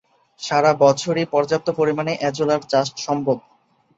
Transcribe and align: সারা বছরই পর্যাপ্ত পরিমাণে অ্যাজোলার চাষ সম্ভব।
সারা 0.39 0.71
বছরই 0.83 1.25
পর্যাপ্ত 1.33 1.67
পরিমাণে 1.79 2.13
অ্যাজোলার 2.19 2.61
চাষ 2.71 2.87
সম্ভব। 2.97 3.37